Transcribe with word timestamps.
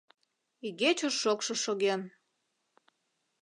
Игече 0.67 1.09
шокшо 1.21 1.53
шоген. 1.63 2.01